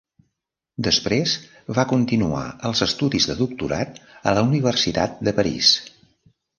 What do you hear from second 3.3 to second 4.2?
de doctorat